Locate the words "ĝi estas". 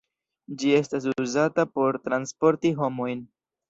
0.61-1.05